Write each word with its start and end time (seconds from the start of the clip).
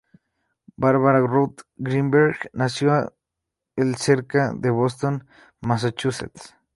Barbara 0.77 1.19
Ruth 1.21 1.61
Greenberg 1.77 2.49
nació 2.53 3.13
el 3.75 3.97
cerca 3.97 4.51
de 4.55 4.71
Boston, 4.71 5.27
Massachusetts. 5.61 6.55